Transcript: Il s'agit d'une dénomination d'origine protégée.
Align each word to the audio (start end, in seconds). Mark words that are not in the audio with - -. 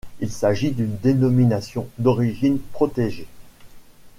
Il 0.19 0.31
s'agit 0.31 0.71
d'une 0.71 0.97
dénomination 0.97 1.87
d'origine 1.99 2.57
protégée. 2.57 3.27